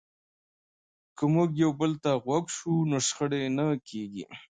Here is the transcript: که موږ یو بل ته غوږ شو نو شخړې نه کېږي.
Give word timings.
که 1.17 1.23
موږ 1.33 1.49
یو 1.63 1.71
بل 1.79 1.91
ته 2.03 2.11
غوږ 2.23 2.45
شو 2.57 2.73
نو 2.89 2.97
شخړې 3.07 3.41
نه 3.57 3.65
کېږي. 3.89 4.25